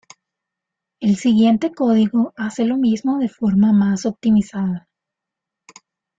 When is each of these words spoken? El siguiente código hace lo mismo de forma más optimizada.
El 0.99 1.15
siguiente 1.17 1.73
código 1.75 2.33
hace 2.35 2.65
lo 2.65 2.75
mismo 2.75 3.19
de 3.19 3.29
forma 3.29 3.71
más 3.71 4.07
optimizada. 4.07 4.89